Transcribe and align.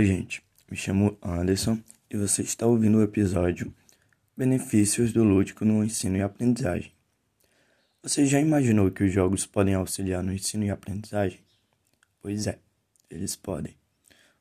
me 0.00 0.76
chamo 0.76 1.18
Anderson 1.20 1.78
e 2.08 2.16
você 2.16 2.40
está 2.40 2.66
ouvindo 2.66 2.96
o 2.96 3.02
episódio 3.02 3.70
Benefícios 4.34 5.12
do 5.12 5.22
Lúdico 5.22 5.62
no 5.62 5.84
Ensino 5.84 6.16
e 6.16 6.22
Aprendizagem. 6.22 6.90
Você 8.02 8.24
já 8.24 8.40
imaginou 8.40 8.90
que 8.90 9.04
os 9.04 9.12
jogos 9.12 9.44
podem 9.44 9.74
auxiliar 9.74 10.22
no 10.22 10.32
ensino 10.32 10.64
e 10.64 10.70
aprendizagem? 10.70 11.40
Pois 12.22 12.46
é, 12.46 12.58
eles 13.10 13.36
podem. 13.36 13.74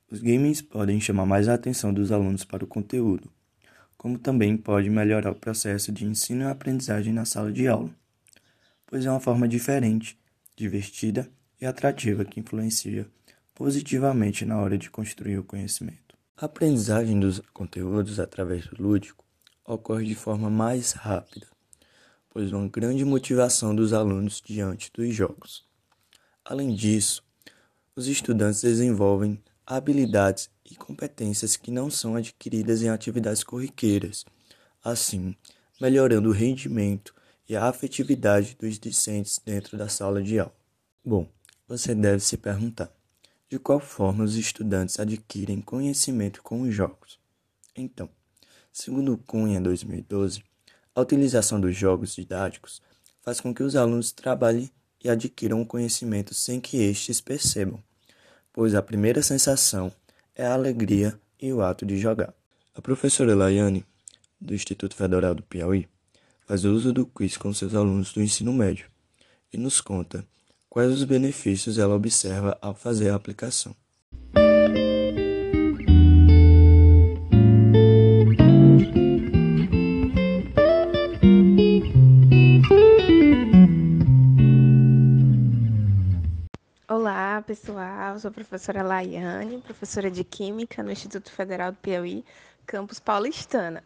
Os 0.10 0.22
games 0.22 0.62
podem 0.62 0.98
chamar 1.02 1.26
mais 1.26 1.50
a 1.50 1.56
atenção 1.56 1.94
dos 1.94 2.10
alunos 2.10 2.46
para 2.46 2.64
o 2.64 2.68
conteúdo, 2.68 3.30
como 3.98 4.18
também 4.18 4.56
pode 4.56 4.90
melhorar 4.90 5.32
o 5.32 5.36
processo 5.36 5.92
de 5.92 6.06
ensino 6.06 6.44
e 6.44 6.48
aprendizagem 6.48 7.12
na 7.12 7.26
sala 7.26 7.52
de 7.52 7.68
aula, 7.68 7.94
pois 8.88 9.06
é 9.06 9.12
uma 9.12 9.20
forma 9.20 9.46
diferente, 9.46 10.18
divertida 10.56 11.30
e 11.60 11.66
atrativa 11.66 12.24
que 12.24 12.40
influencia 12.40 13.06
positivamente 13.60 14.46
na 14.46 14.58
hora 14.58 14.78
de 14.78 14.90
construir 14.90 15.38
o 15.38 15.44
conhecimento. 15.44 16.16
A 16.38 16.46
aprendizagem 16.46 17.20
dos 17.20 17.42
conteúdos 17.54 18.18
através 18.18 18.66
do 18.68 18.82
lúdico 18.82 19.26
ocorre 19.66 20.06
de 20.06 20.16
forma 20.16 20.50
mais 20.50 20.94
rápida, 20.94 21.46
pois 22.30 22.54
uma 22.54 22.70
grande 22.70 23.04
motivação 23.04 23.76
dos 23.76 23.92
alunos 23.92 24.42
diante 24.42 24.90
dos 24.94 25.14
jogos. 25.14 25.66
Além 26.46 26.74
disso, 26.74 27.22
os 27.98 28.08
estudantes 28.08 28.62
desenvolvem 28.62 29.38
habilidades 29.66 30.50
e 30.64 30.74
competências 30.78 31.58
que 31.58 31.70
não 31.70 31.92
são 31.92 32.16
adquiridas 32.16 32.82
em 32.82 32.88
atividades 32.88 33.44
corriqueiras, 33.44 34.24
assim, 34.82 35.36
melhorando 35.82 36.30
o 36.30 36.34
rendimento 36.34 37.14
e 37.46 37.58
a 37.58 37.66
afetividade 37.66 38.56
dos 38.58 38.80
discentes 38.80 39.38
dentro 39.46 39.78
da 39.78 39.90
sala 39.90 40.24
de 40.24 40.40
aula. 40.40 40.56
Bom, 41.04 41.28
você 41.68 41.94
deve 41.94 42.22
se 42.22 42.38
perguntar: 42.38 42.90
de 43.50 43.58
qual 43.58 43.80
forma 43.80 44.24
os 44.24 44.36
estudantes 44.36 45.00
adquirem 45.00 45.60
conhecimento 45.60 46.44
com 46.44 46.62
os 46.62 46.74
jogos? 46.74 47.20
Então, 47.76 48.08
segundo 48.72 49.18
Cunha 49.18 49.60
2012, 49.60 50.44
a 50.94 51.02
utilização 51.02 51.60
dos 51.60 51.76
jogos 51.76 52.14
didáticos 52.14 52.80
faz 53.22 53.42
com 53.42 53.54
que 53.54 53.64
os 53.64 53.76
alunos 53.76 54.12
trabalhem 54.12 54.70
e 55.04 55.10
adquiram 55.10 55.62
o 55.62 55.66
conhecimento 55.66 56.34
sem 56.36 56.60
que 56.60 56.78
estes 56.78 57.20
percebam, 57.20 57.82
pois 58.54 58.76
a 58.76 58.84
primeira 58.84 59.24
sensação 59.24 59.92
é 60.36 60.46
a 60.46 60.54
alegria 60.54 61.20
e 61.42 61.52
o 61.52 61.64
ato 61.64 61.86
de 61.86 61.98
jogar. 61.98 62.34
A 62.76 62.82
professora 62.82 63.36
Laiane, 63.36 63.84
do 64.40 64.54
Instituto 64.54 64.96
Federal 64.96 65.34
do 65.34 65.42
Piauí, 65.42 65.88
faz 66.46 66.66
uso 66.66 66.94
do 66.94 67.06
quiz 67.06 67.36
com 67.36 67.52
seus 67.54 67.74
alunos 67.74 68.14
do 68.14 68.22
ensino 68.22 68.54
médio 68.54 68.88
e 69.52 69.58
nos 69.58 69.82
conta 69.82 70.26
Quais 70.72 70.92
os 70.92 71.04
benefícios 71.04 71.80
ela 71.80 71.96
observa 71.96 72.56
ao 72.62 72.76
fazer 72.76 73.10
a 73.10 73.16
aplicação? 73.16 73.76
Olá, 86.88 87.42
pessoal. 87.42 88.20
sou 88.20 88.30
a 88.30 88.32
professora 88.32 88.84
Laiane, 88.84 89.62
professora 89.62 90.12
de 90.12 90.24
Química 90.24 90.84
no 90.84 90.92
Instituto 90.92 91.32
Federal 91.32 91.72
do 91.72 91.80
Piauí, 91.80 92.24
campus 92.68 93.00
paulistana 93.00 93.84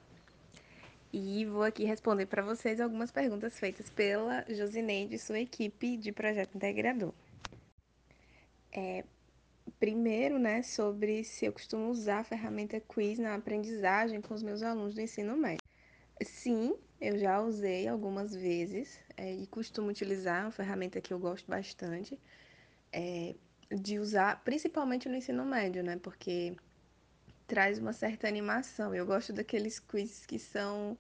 e 1.14 1.46
vou 1.46 1.62
aqui 1.62 1.86
responder 1.86 2.26
para 2.26 2.42
vocês 2.42 2.82
algumas 2.82 3.12
perguntas 3.12 3.60
feitas 3.60 3.88
pela 3.88 4.44
Josineide 4.50 5.16
e 5.16 5.20
sua 5.20 5.40
equipe 5.40 5.96
de 5.96 6.12
projeto 6.12 6.56
integrador. 6.56 7.14
É, 8.72 9.04
primeiro, 9.80 10.40
né, 10.40 10.64
sobre 10.64 11.24
se 11.24 11.46
eu 11.46 11.54
costumo 11.54 11.90
usar 11.90 12.22
a 12.22 12.24
ferramenta 12.24 12.80
quiz 12.80 13.20
na 13.20 13.36
aprendizagem 13.36 14.20
com 14.22 14.34
os 14.34 14.42
meus 14.42 14.64
alunos 14.64 14.96
do 14.96 15.02
ensino 15.02 15.38
médio. 15.38 15.62
Sim, 16.24 16.76
eu 17.00 17.16
já 17.20 17.40
usei 17.40 17.88
algumas 17.88 18.34
vezes 18.34 19.00
é, 19.16 19.32
e 19.32 19.46
costumo 19.46 19.90
utilizar 19.90 20.46
uma 20.46 20.52
ferramenta 20.52 21.00
que 21.00 21.14
eu 21.14 21.20
gosto 21.20 21.48
bastante 21.48 22.20
é, 22.92 23.36
de 23.70 24.00
usar, 24.00 24.44
principalmente 24.44 25.08
no 25.08 25.16
ensino 25.16 25.46
médio, 25.46 25.84
né, 25.84 26.00
porque 26.02 26.56
traz 27.54 27.78
uma 27.78 27.94
certa 27.94 28.28
animação. 28.28 28.96
Eu 28.96 29.06
gosto 29.06 29.32
daqueles 29.32 29.78
quizzes 29.78 30.26
que 30.26 30.40
são 30.40 30.98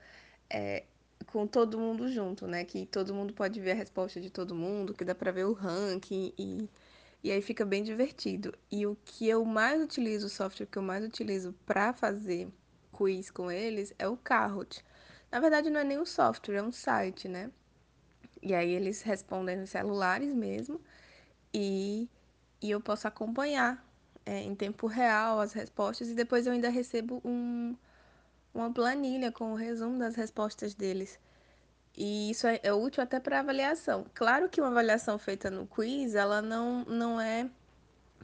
é, 0.47 0.83
com 1.25 1.47
todo 1.47 1.79
mundo 1.79 2.07
junto, 2.07 2.45
né? 2.45 2.63
Que 2.63 2.85
todo 2.85 3.11
mundo 3.11 3.33
pode 3.33 3.59
ver 3.59 3.71
a 3.71 3.73
resposta 3.73 4.21
de 4.21 4.29
todo 4.29 4.53
mundo, 4.53 4.93
que 4.93 5.03
dá 5.03 5.15
para 5.15 5.31
ver 5.31 5.45
o 5.45 5.53
ranking 5.53 6.31
e, 6.37 6.69
e 7.23 7.31
aí 7.31 7.41
fica 7.41 7.65
bem 7.65 7.81
divertido. 7.81 8.53
E 8.71 8.85
o 8.85 8.95
que 9.03 9.27
eu 9.27 9.43
mais 9.43 9.81
utilizo, 9.81 10.27
o 10.27 10.29
software 10.29 10.67
que 10.67 10.77
eu 10.77 10.83
mais 10.83 11.03
utilizo 11.03 11.55
para 11.65 11.91
fazer 11.91 12.47
quiz 12.91 13.31
com 13.31 13.51
eles 13.51 13.91
é 13.97 14.07
o 14.07 14.15
Kahoot. 14.15 14.85
Na 15.31 15.39
verdade, 15.39 15.71
não 15.71 15.79
é 15.79 15.83
nem 15.83 15.99
um 15.99 16.05
software, 16.05 16.57
é 16.57 16.61
um 16.61 16.71
site, 16.71 17.27
né? 17.27 17.49
E 18.43 18.53
aí 18.53 18.69
eles 18.69 19.01
respondem 19.01 19.57
nos 19.57 19.71
celulares 19.71 20.31
mesmo 20.31 20.79
e, 21.51 22.07
e 22.61 22.69
eu 22.69 22.79
posso 22.79 23.07
acompanhar 23.07 23.83
é, 24.25 24.41
em 24.41 24.55
tempo 24.55 24.87
real 24.87 25.39
as 25.39 25.53
respostas 25.53 26.09
e 26.09 26.13
depois 26.13 26.45
eu 26.45 26.53
ainda 26.53 26.69
recebo 26.69 27.21
um, 27.25 27.75
uma 28.53 28.71
planilha 28.71 29.31
com 29.31 29.53
o 29.53 29.55
resumo 29.55 29.99
das 29.99 30.15
respostas 30.15 30.73
deles. 30.73 31.19
E 31.95 32.31
isso 32.31 32.47
é, 32.47 32.59
é 32.63 32.73
útil 32.73 33.03
até 33.03 33.19
para 33.19 33.39
avaliação. 33.39 34.05
Claro 34.13 34.49
que 34.49 34.59
uma 34.59 34.69
avaliação 34.69 35.19
feita 35.19 35.51
no 35.51 35.67
quiz, 35.67 36.15
ela 36.15 36.41
não, 36.41 36.83
não 36.85 37.21
é 37.21 37.49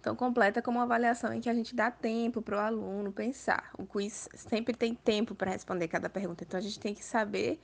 tão 0.02 0.16
completa 0.16 0.62
como 0.62 0.80
uma 0.80 0.86
avaliação 0.86 1.34
em 1.34 1.42
que 1.42 1.50
a 1.50 1.54
gente 1.54 1.76
dá 1.76 1.92
tempo 1.92 2.42
para 2.42 2.58
o 2.58 2.60
aluno 2.60 3.12
pensar. 3.12 3.72
O 3.78 3.86
quiz 3.86 4.28
sempre 4.34 4.74
tem 4.74 4.96
tempo 4.96 5.36
para 5.36 5.52
responder 5.52 5.88
cada 5.88 6.10
pergunta, 6.10 6.44
então 6.44 6.58
a 6.58 6.62
gente 6.64 6.80
tem 6.80 6.94
que 6.96 7.04
saber 7.04 7.60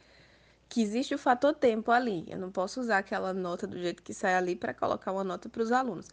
que 0.70 0.82
existe 0.82 1.14
o 1.16 1.18
fator 1.18 1.54
tempo 1.54 1.92
ali. 1.92 2.26
Eu 2.28 2.38
não 2.38 2.52
posso 2.52 2.80
usar 2.80 3.00
aquela 3.00 3.34
nota 3.34 3.66
do 3.66 3.78
jeito 3.80 4.04
que 4.04 4.14
sai 4.14 4.36
ali 4.36 4.56
para 4.56 4.74
colocar 4.74 5.12
uma 5.12 5.24
nota 5.24 5.50
para 5.50 5.62
os 5.62 5.72
alunos. 5.72 6.08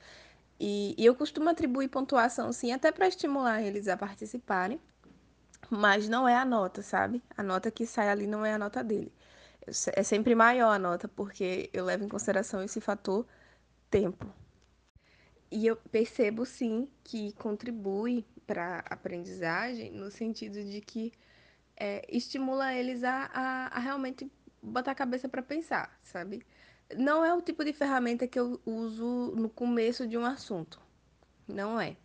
E, 0.60 0.94
e 0.98 1.04
eu 1.04 1.14
costumo 1.14 1.48
atribuir 1.50 1.88
pontuação, 1.88 2.52
sim, 2.52 2.72
até 2.72 2.92
para 2.92 3.08
estimular 3.08 3.62
eles 3.62 3.88
a 3.88 3.96
participarem, 3.96 4.80
mas 5.70 6.08
não 6.08 6.28
é 6.28 6.36
a 6.36 6.44
nota, 6.44 6.82
sabe? 6.82 7.22
A 7.36 7.42
nota 7.42 7.70
que 7.70 7.86
sai 7.86 8.08
ali 8.08 8.26
não 8.26 8.44
é 8.44 8.52
a 8.54 8.58
nota 8.58 8.82
dele. 8.84 9.12
É 9.94 10.02
sempre 10.02 10.34
maior 10.34 10.72
a 10.72 10.78
nota, 10.78 11.08
porque 11.08 11.70
eu 11.72 11.84
levo 11.84 12.04
em 12.04 12.08
consideração 12.08 12.62
esse 12.62 12.80
fator 12.80 13.26
tempo. 13.90 14.26
E 15.50 15.66
eu 15.66 15.76
percebo, 15.76 16.44
sim, 16.46 16.88
que 17.04 17.32
contribui 17.34 18.24
para 18.46 18.78
a 18.78 18.94
aprendizagem, 18.94 19.92
no 19.92 20.10
sentido 20.10 20.64
de 20.64 20.80
que 20.80 21.12
é, 21.76 22.04
estimula 22.08 22.74
eles 22.74 23.04
a, 23.04 23.30
a, 23.32 23.66
a 23.68 23.78
realmente 23.78 24.30
botar 24.62 24.92
a 24.92 24.94
cabeça 24.94 25.28
para 25.28 25.42
pensar, 25.42 25.98
sabe? 26.02 26.44
Não 26.96 27.24
é 27.24 27.34
o 27.34 27.42
tipo 27.42 27.64
de 27.64 27.72
ferramenta 27.72 28.26
que 28.26 28.38
eu 28.38 28.60
uso 28.64 29.32
no 29.36 29.48
começo 29.48 30.06
de 30.06 30.16
um 30.18 30.24
assunto. 30.24 30.80
Não 31.46 31.80
é. 31.80 31.96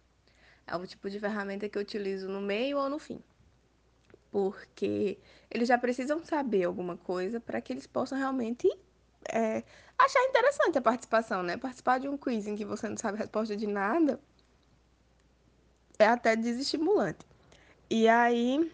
É 0.66 0.76
o 0.76 0.86
tipo 0.86 1.10
de 1.10 1.20
ferramenta 1.20 1.70
que 1.70 1.78
eu 1.78 1.82
utilizo 1.82 2.28
no 2.28 2.42
meio 2.42 2.78
ou 2.78 2.90
no 2.90 3.00
fim. 3.00 3.22
Porque 4.32 5.18
eles 5.50 5.68
já 5.68 5.78
precisam 5.78 6.24
saber 6.24 6.66
alguma 6.66 6.98
coisa 6.98 7.40
para 7.40 7.62
que 7.62 7.72
eles 7.72 7.88
possam 7.88 8.18
realmente 8.18 8.68
é, 9.30 9.64
achar 9.98 10.24
interessante 10.24 10.78
a 10.78 10.82
participação, 10.82 11.42
né? 11.42 11.58
Participar 11.58 12.00
de 12.00 12.08
um 12.08 12.18
quiz 12.18 12.48
em 12.48 12.56
que 12.56 12.66
você 12.66 12.88
não 12.88 12.98
sabe 12.98 13.18
a 13.18 13.22
resposta 13.22 13.56
de 13.56 13.68
nada 13.68 14.20
é 16.00 16.06
até 16.06 16.36
desestimulante. 16.36 17.26
E 17.90 18.08
aí 18.08 18.72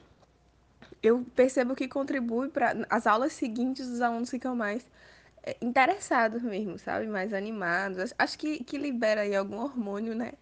eu 1.01 1.25
percebo 1.35 1.75
que 1.75 1.87
contribui 1.87 2.49
para 2.49 2.85
as 2.89 3.07
aulas 3.07 3.33
seguintes 3.33 3.87
os 3.87 4.01
alunos 4.01 4.29
ficam 4.29 4.55
mais 4.55 4.85
interessados 5.61 6.41
mesmo, 6.41 6.77
sabe? 6.77 7.07
Mais 7.07 7.33
animados. 7.33 8.13
Acho 8.17 8.37
que, 8.37 8.63
que 8.63 8.77
libera 8.77 9.21
aí 9.21 9.35
algum 9.35 9.57
hormônio, 9.57 10.15
né? 10.15 10.33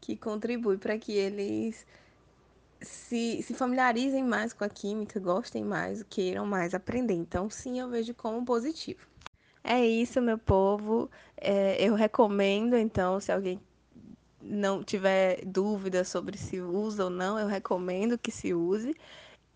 Que 0.00 0.16
contribui 0.16 0.78
para 0.78 0.98
que 0.98 1.12
eles 1.12 1.86
se, 2.80 3.42
se 3.42 3.54
familiarizem 3.54 4.24
mais 4.24 4.52
com 4.52 4.64
a 4.64 4.68
química, 4.68 5.20
gostem 5.20 5.64
mais, 5.64 6.02
queiram 6.02 6.46
mais 6.46 6.74
aprender. 6.74 7.14
Então, 7.14 7.50
sim, 7.50 7.78
eu 7.78 7.88
vejo 7.88 8.14
como 8.14 8.44
positivo. 8.44 9.06
É 9.62 9.84
isso, 9.84 10.20
meu 10.20 10.38
povo. 10.38 11.10
É, 11.36 11.76
eu 11.82 11.94
recomendo, 11.94 12.76
então, 12.76 13.20
se 13.20 13.30
alguém 13.30 13.60
não 14.40 14.82
tiver 14.82 15.44
dúvida 15.44 16.02
sobre 16.02 16.38
se 16.38 16.60
usa 16.60 17.04
ou 17.04 17.10
não, 17.10 17.38
eu 17.38 17.46
recomendo 17.46 18.18
que 18.18 18.30
se 18.30 18.54
use. 18.54 18.96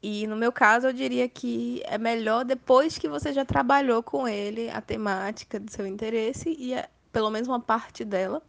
E 0.06 0.26
no 0.26 0.36
meu 0.36 0.52
caso, 0.52 0.88
eu 0.88 0.92
diria 0.92 1.26
que 1.26 1.80
é 1.86 1.96
melhor 1.96 2.44
depois 2.44 2.98
que 2.98 3.08
você 3.08 3.32
já 3.32 3.42
trabalhou 3.42 4.02
com 4.02 4.28
ele 4.28 4.68
a 4.68 4.78
temática 4.78 5.58
do 5.58 5.70
seu 5.70 5.86
interesse 5.86 6.50
e 6.50 6.74
pelo 7.10 7.30
menos 7.30 7.48
uma 7.48 7.58
parte 7.58 8.04
dela. 8.04 8.42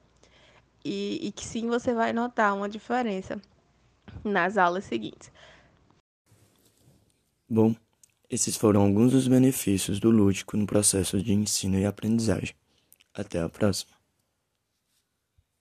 E, 0.84 1.18
e 1.26 1.32
que 1.32 1.46
sim 1.46 1.70
você 1.70 1.94
vai 1.94 2.12
notar 2.12 2.54
uma 2.54 2.68
diferença 2.68 3.42
nas 4.22 4.58
aulas 4.58 4.84
seguintes. 4.84 5.32
Bom, 7.50 7.74
esses 8.30 8.58
foram 8.58 8.82
alguns 8.82 9.14
dos 9.14 9.26
benefícios 9.26 9.98
do 9.98 10.10
lúdico 10.10 10.58
no 10.58 10.68
processo 10.68 11.24
de 11.24 11.32
ensino 11.32 11.80
e 11.80 11.86
aprendizagem. 11.86 12.54
Até 13.14 13.42
a 13.42 13.48
próxima. 13.48 13.95